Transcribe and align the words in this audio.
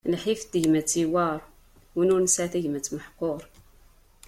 Lḥif 0.13 0.41
n 0.43 0.47
tegmat 0.51 0.91
yewɛer, 0.99 1.39
win 1.95 2.13
ur 2.15 2.21
nesɛi 2.21 2.47
tagmat 2.53 2.87
meḥqur. 2.95 3.41